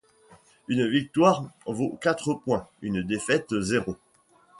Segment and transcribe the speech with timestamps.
[0.67, 3.97] Une victoire vaut quatre points, une défaite zéro.